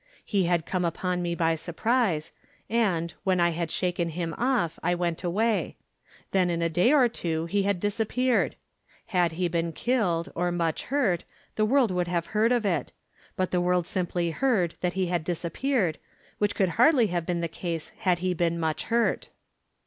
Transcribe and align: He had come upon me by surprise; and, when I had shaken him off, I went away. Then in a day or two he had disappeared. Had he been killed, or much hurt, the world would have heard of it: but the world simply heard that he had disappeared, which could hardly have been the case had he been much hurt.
He 0.25 0.45
had 0.45 0.65
come 0.65 0.83
upon 0.83 1.21
me 1.21 1.35
by 1.35 1.53
surprise; 1.53 2.31
and, 2.71 3.13
when 3.23 3.39
I 3.39 3.51
had 3.51 3.69
shaken 3.69 4.09
him 4.09 4.33
off, 4.35 4.79
I 4.81 4.95
went 4.95 5.23
away. 5.23 5.75
Then 6.31 6.49
in 6.49 6.63
a 6.63 6.69
day 6.69 6.91
or 6.91 7.07
two 7.07 7.45
he 7.45 7.61
had 7.61 7.79
disappeared. 7.79 8.55
Had 9.13 9.33
he 9.33 9.47
been 9.47 9.73
killed, 9.73 10.31
or 10.33 10.51
much 10.51 10.85
hurt, 10.85 11.23
the 11.55 11.65
world 11.67 11.91
would 11.91 12.07
have 12.07 12.25
heard 12.33 12.51
of 12.51 12.65
it: 12.65 12.91
but 13.35 13.51
the 13.51 13.61
world 13.61 13.85
simply 13.85 14.31
heard 14.31 14.73
that 14.81 14.93
he 14.93 15.05
had 15.05 15.23
disappeared, 15.23 15.99
which 16.39 16.55
could 16.55 16.69
hardly 16.69 17.05
have 17.13 17.27
been 17.27 17.41
the 17.41 17.47
case 17.47 17.89
had 17.99 18.17
he 18.25 18.33
been 18.33 18.59
much 18.59 18.85
hurt. 18.85 19.29